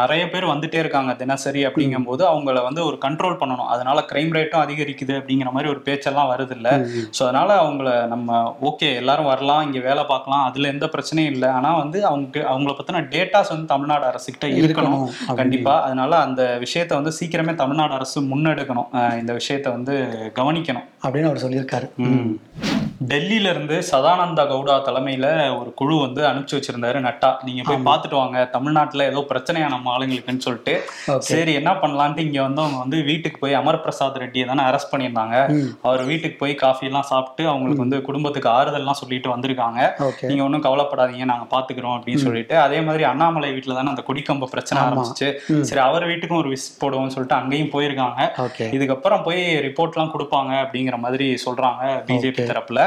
[0.00, 3.70] நிறைய பேர் வந்துட்டே இருக்காங்க தினசரி அப்படிங்கும்போது அவங்கள வந்து ஒரு கண்ட்ரோல் பண்ணணும்.
[3.74, 6.68] அதனால கிரைம் ரேட்டும் அதிகரிக்குது அப்படிங்கிற மாதிரி ஒரு பேச்செல்லாம் வருது இல்ல
[7.16, 8.38] ஸோ அதனால அவங்கள நம்ம
[8.70, 9.41] ஓகே எல்லாரும் வரலாம்.
[9.42, 11.48] இங்க வேலை பார்க்கலாம் அதுல எந்த பிரச்சனையும் இல்லை.
[11.48, 15.08] ஆனா வந்து அவங்க அவங்கள பத்தின டேட்டாஸ் வந்து தமிழ்நாடு அரசுகிட்ட இருக்கணும் இருக்கணும்.
[15.28, 15.34] அப்படின்னு.
[15.34, 15.82] கண்டிப்பா.
[15.82, 19.18] அதனால அந்த விஷயத்தை வந்து சீக்கிரமே தமிழ்நாடு அரசு முன்னெடுக்கணும்.
[19.18, 19.94] இந்த விஷயத்தை வந்து
[20.34, 20.88] கவனிக்கணும்.
[21.02, 21.94] அப்படின்னு அவர் சொல்லியிருக்காரு.
[21.94, 22.30] ம்.
[23.08, 27.36] டெல்லியில இருந்து சதானந்தா கவுடா தலைமையில ஒரு குழு வந்து அனுப்பிச்சு வச்சிருந்தாரு நட்டா.
[27.44, 28.44] நீங்க போய் பார்த்துட்டு வாங்க.
[28.44, 30.82] தமிழ்நாட்டுல ஏதோ பிரச்சனையா நம்ம ஆளுங்களுக்குன்னு சொல்லிட்டு.
[31.18, 35.64] சரி என்ன பண்ணலான்ட்டு இங்க வந்து அவங்க வந்து வீட்டுக்கு போய் அமர் பிரசாத் ரெட்டியை தானே அரெஸ்ட் பண்ணியிருந்தாங்க.
[35.82, 39.80] அவர் வீட்டுக்கு போய் காஃபி எல்லாம் சாப்பிட்டு அவங்களுக்கு வந்து குடும்பத்துக்கு ஆறுதல்லாம் சொல்லிட்டு வந்திருக்காங்க.
[40.28, 44.78] நீங்க ஒன்றும் கவலைப்படாதீங்க நாங்க பாத்துக்கிறோம் அப்படின்னு சொல்லிட்டு அதே மாதிரி அண்ணாமலை வீட்டுல தானே அந்த குடிக்கம்ப பிரச்சனை
[44.86, 45.28] ஆரம்பிச்சு
[45.70, 48.20] சரி அவர் வீட்டுக்கும் ஒரு விசிட் போடுவோம்னு சொல்லிட்டு அங்கேயும் போயிருக்காங்க.
[48.76, 52.80] இதுக்கப்புறம் போய் ரிப்போர்ட்லாம் கொடுப்பாங்க அப்படிங்கிற மாதிரி சொல்றாங்க பிஜேபி தரப்புல.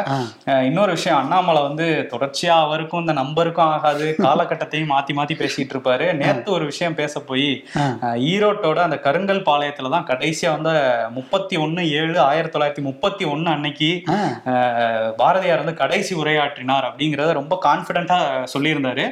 [0.70, 6.08] இன்னொரு விஷயம் அண்ணாமலை வந்து தொடர்ச்சியா அவருக்கும் இந்த நம்பருக்கும் ஆகாது காலகட்டத்தையும் மாத்தி மாத்தி பேசிட்டு இருப்பாரு.
[6.22, 7.50] நேத்து ஒரு விஷயம் பேச போய்
[8.32, 10.74] ஈரோட்டோட அந்த கருங்கல் பாளையத்துல தான் கடைசியா வந்து
[11.18, 13.90] முப்பத்தி ஒண்ணு ஏழு ஆயிரத்தி தொள்ளாயிரத்தி முப்பத்தி ஒண்ணு அன்னைக்கு
[15.22, 18.20] பாரதியார் வந்து கடைசி உரையாற்றினார் அப்படிங்கறத ரொம்ப கான்பிடண்டா
[18.54, 19.06] சொல்லியிருந்தாரு.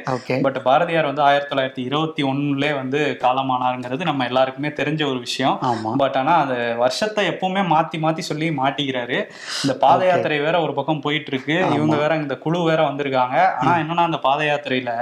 [0.46, 5.56] பட் பாரதியார் வந்து ஆயிரத்தி தொள்ளாயிரத்தி இருபத்தி ஒண்ணுலே வந்து காலமானாருங்கிறது நம்ம எல்லாருக்குமே தெரிஞ்ச ஒரு விஷயம்.
[6.02, 9.18] பட் ஆனா அந்த வருஷத்தை எப்பவுமே மாத்தி மாத்தி சொல்லி மாட்டிக்கிறாரு.
[9.64, 13.36] இந்த பாத யாத்திரை வேற ஒரு பக்கம் போயிட்டு இருக்கு இவங்க வேற இந்த குழு வேற வந்திருக்காங்க.
[13.60, 14.92] ஆனா என்னன்னா அந்த பாத யாத்திரையில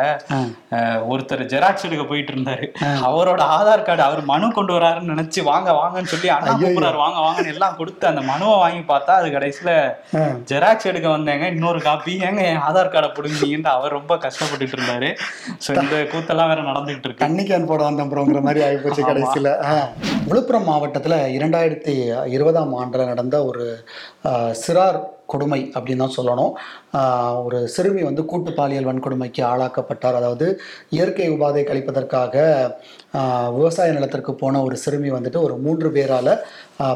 [1.13, 2.67] ஒருத்தர் ஜெராக்ஸ் எடுக்க போயிட்டு இருந்தாரு
[3.09, 6.99] அவரோட ஆதார் கார்டு அவர் மனு கொண்டு வராருன்னு நினைச்சு வாங்க வாங்கன்னு சொல்லி அண்ணா கூப்பிடுறாரு.
[7.05, 9.71] வாங்க வாங்கன்னு எல்லாம் கொடுத்து அந்த மனுவை வாங்கி பார்த்தா அது கடைசியில.
[10.51, 11.47] ஜெராக்ஸ் எடுக்க வந்தேங்க.
[11.55, 15.09] இன்னொரு காப்பி ஏங்க என் ஆதார் கார்டை பிடுங்கிட்டு அவர் ரொம்ப கஷ்டப்பட்டுட்டு இருந்தாரு.
[15.67, 17.25] சோ இந்த கூத்தெல்லாம் வேற நடந்துகிட்டு இருக்கு.
[17.27, 19.53] தண்ணி கேன் போட வந்த அப்புறங்கிற மாதிரி ஆகிப்போச்சு கடைசியில்.
[20.29, 21.95] விழுப்புரம் மாவட்டத்தில் இரண்டாயிரத்தி
[22.27, 23.85] இருபதாம் ஆண்டில் நடந்த ஒரு
[24.65, 25.01] சிறார்
[25.35, 26.53] கொடுமை அப்படின்னு தான் சொல்லணும்.
[27.47, 30.19] ஒரு சிறுமி வந்து கூட்டு பாலியல் வன்கொடுமைக்கு ஆளாக்கப்பட்டார்.
[30.21, 30.47] அதாவது
[30.97, 32.35] இயற்கை உபாதை கழிப்பதற்காக
[33.57, 36.33] விவசாய நிலத்திற்கு போன ஒரு சிறுமி வந்துட்டு ஒரு மூன்று பேரால்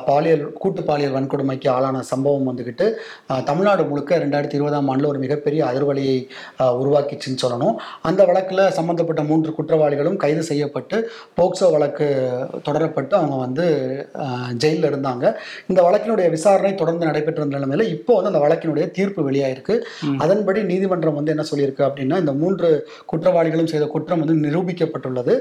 [0.08, 2.86] பாலியல் கூட்டு பாலியல் வன்கொடுமைக்கு ஆளான சம்பவம் வந்துக்கிட்டு
[3.48, 6.16] தமிழ்நாடு முழுக்க ரெண்டாயிரத்தி இருபதாம் ஆண்டில் ஒரு மிகப்பெரிய அதிர்வலியை
[6.82, 7.76] உருவாக்கிச்சுன்னு சொல்லணும்.
[8.08, 10.98] அந்த வழக்கில் சம்மந்தப்பட்ட மூன்று குற்றவாளிகளும் கைது செய்யப்பட்டு
[11.38, 12.08] போக்சோ வழக்கு
[12.68, 13.66] தொடரப்பட்டு அவங்க வந்து
[14.64, 15.24] ஜெயிலில் இருந்தாங்க.
[15.70, 19.74] இந்த வழக்கினுடைய விசாரணை தொடர்ந்து நடைபெற்று வந்த இப்போ வந்து அந்த வழக்கினுடைய தீர்ப்பு வெளியாயிருக்கு.
[20.24, 22.68] அதன்படி நீதிமன்றம் வந்து என்ன சொல்லியிருக்கு அப்படின்னா இந்த மூன்று
[23.10, 25.34] குற்றவாளிகளும் செய்த குற்றம் வந்து நிரூபிக்கப்பட்டுள்ளது.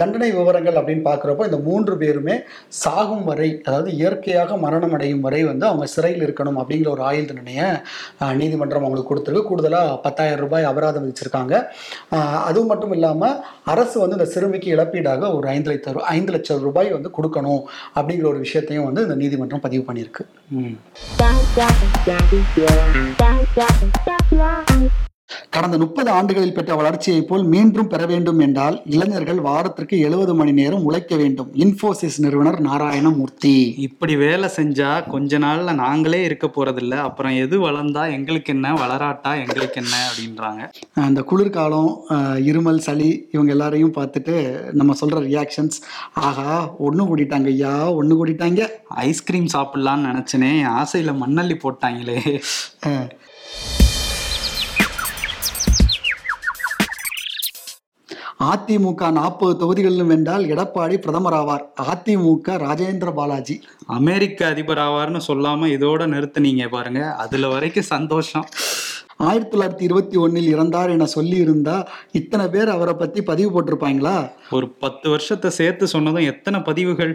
[0.00, 2.36] தண்டனை விவரங்கள் அப்படின்னு பார்க்குறப்போ இந்த மூன்று பேருமே
[2.82, 7.68] சாகும் வரை அதாவது இயற்கையாக மரணம் அடையும் வரை வந்து அவங்க சிறையில் இருக்கணும் அப்படிங்கிற ஒரு ஆயுள் தண்டனையை
[8.40, 9.48] நீதிமன்றம் அவங்களுக்கு கொடுத்துருக்கு.
[9.50, 11.54] கூடுதலாக பத்தாயிரம் ரூபாய் அபராதம் விதிச்சிருக்காங்க.
[12.48, 13.38] அதுவும் மட்டும் இல்லாமல்
[13.74, 17.62] அரசு வந்து இந்த சிறுமிக்கு இழப்பீடாக ஒரு ஐந்து லட்சம் ஐந்து லட்சம் ரூபாய் வந்து கொடுக்கணும்
[17.96, 20.24] அப்படிங்கிற ஒரு விஷயத்தையும் வந்து இந்த நீதிமன்றம் பதிவு பண்ணியிருக்கு.
[22.04, 23.12] Yeah.
[25.54, 30.84] கடந்த முப்பது ஆண்டுகளில் பெற்ற வளர்ச்சியைப் போல் மீண்டும் பெற வேண்டும் என்றால் இளைஞர்கள் வாரத்திற்கு எழுபது மணி நேரம்
[30.84, 31.50] உழைக்க வேண்டும்.
[31.64, 33.54] இன்ஃபோசிஸ் நிறுவனர் நாராயணமூர்த்தி.
[33.86, 36.94] இப்படி வேலை செஞ்சா கொஞ்ச நாள்ல நாங்களே இருக்க போறதில்ல.
[37.08, 38.72] அப்புறம் எது வளர்ந்தா எங்களுக்கு என்ன?
[38.82, 39.94] வளராட்டா எங்களுக்கு என்ன?
[40.08, 40.62] அப்படின்றாங்க.
[41.08, 41.90] அந்த குளிர்காலம்
[42.50, 44.36] இருமல் சளி இவங்க எல்லாரையும் பார்த்துட்டு
[44.80, 45.78] நம்ம சொல்ற ரியாக்ஷன்ஸ்
[46.28, 46.52] ஆஹா
[46.86, 48.62] ஒன்று கூட்டிட்டாங்க ஐயா ஒன்று கூட்டிட்டாங்க
[49.08, 50.50] ஐஸ்கிரீம் சாப்பிடலாம்னு நினைச்சனே.
[50.64, 52.20] என் ஆசையில மண்ணள்ளி போட்டாங்களே.
[58.50, 61.64] அதிமுக நாற்பது தொகுதிகளிலும் வென்றால் எடப்பாடி பிரதமர் ஆவார்.
[61.90, 63.56] அதிமுக ராஜேந்திர பாலாஜி.
[63.86, 67.02] அமெரிக்க அதிபர் ஆவார்னு சொல்லாம இதோட நிறுத்துனீங்க பாருங்க.
[67.24, 68.46] அதுல வரைக்கும் சந்தோஷம்.
[69.16, 74.16] ஆயிரத்தி தொள்ளாயிரத்தி இருபத்தி ஒன்னில் இறந்தார் என சொல்லி இருந்தா இத்தனை பேர் அவரை பத்தி பதிவு போட்டிருப்பாங்களா?
[74.50, 77.14] ஒரு பத்து வருஷத்தை சேர்த்து சொன்னதும் எத்தனை பதிவுகள்?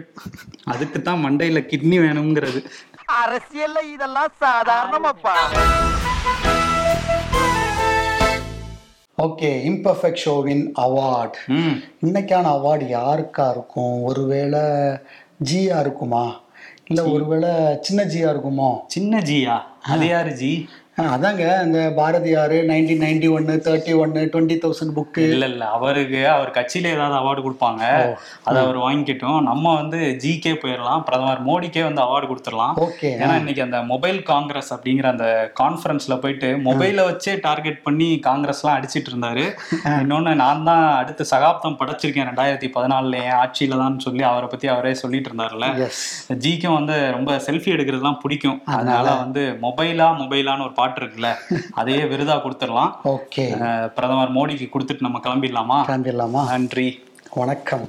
[0.64, 2.62] அதுக்கு தான் மண்டையில கிட்னி வேணுங்கிறது.
[3.24, 5.36] அரசியல்ல இதெல்லாம் சாதாரணமாப்பா.
[9.22, 11.36] ஓகே இம்பர்ஃபெக்ட் ஷோவின் அவார்ட்
[12.06, 14.02] இன்னைக்கான அவார்டு யாருக்கா இருக்கும்?
[14.02, 14.60] ஒருவேளை
[15.50, 16.40] ஜியா இருக்குமா?
[16.84, 17.50] இல்லை ஒருவேளை
[17.80, 18.70] சின்ன ஜியா இருக்குமோ?
[18.86, 20.68] சின்ன ஜியா அது யாரு ஜி
[20.98, 26.20] ஆ, அதாங்க இந்த பாரதியார் நைன்டீன் நைன்டி ஒன்று தேர்ட்டி ஒன்று டுவெண்ட்டி தௌசண்ட் புக்கு இல்ல இல்ல அவருக்கு
[26.32, 27.82] அவர் கட்சியில ஏதாவது அவார்டு கொடுப்பாங்க.
[28.46, 29.36] அதை அவர் வாங்கிக்கட்டும்.
[29.48, 32.74] நம்ம வந்து ஜிகே போயிடலாம் பிரதமர் மோடிக்கே வந்து அவார்டு கொடுத்துடலாம்.
[32.86, 35.28] ஓகே ஏன்னா இன்னைக்கு அந்த மொபைல் காங்கிரஸ் அப்படிங்கிற அந்த
[35.60, 39.44] கான்ஃபரன்ஸ்ல போயிட்டு மொபைலை வச்சே டார்கெட் பண்ணி காங்கிரஸ்லாம் அடிச்சிட்டு இருந்தாரு.
[40.02, 44.94] இன்னொன்னு நான் தான் அடுத்து சகாப்தம் படைச்சிருக்கேன் ரெண்டாயிரத்தி பதினாலுல என் ஆட்சியில தான் சொல்லி அவரை பத்தி அவரே
[45.02, 45.70] சொல்லிட்டு இருந்தாருல்ல.
[45.86, 46.02] எஸ்
[46.44, 48.60] ஜிக்கும் வந்து ரொம்ப செல்ஃபி எடுக்கிறதுலாம் பிடிக்கும்.
[48.74, 51.34] அதனால வந்து மொபைலா மொபைலான்னு ஒரு பாட்டு இருக்குல்ல
[51.70, 52.92] அதையே விருதா கொடுத்துடலாம்.
[53.04, 53.48] ஓகே.
[53.86, 55.88] பிரதமர் மோடிக்கு கொடுத்துட்டு நம்ம கிளம்பிடலாமா?
[55.88, 56.46] கிளம்பிடலாமா?
[56.46, 57.04] நன்றி.
[57.34, 57.88] வணக்கம்.